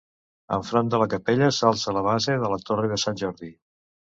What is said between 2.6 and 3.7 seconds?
torre de Sant Jordi.